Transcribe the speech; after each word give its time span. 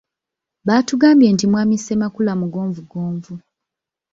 Batugambye 0.67 1.27
nti 1.31 1.45
mwami 1.51 1.75
Ssemakula 1.79 2.33
mugonvugonvu. 2.39 3.33